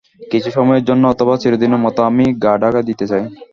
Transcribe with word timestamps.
কিছু 0.31 0.49
সময়ের 0.51 0.87
জন্য 0.89 1.03
অথবা 1.07 1.33
চিরদিনের 1.37 1.83
মত 1.85 1.97
আমি 2.09 2.25
গা-ঢাকা 2.43 2.81
দিতে 2.89 3.05
চাই। 3.07 3.23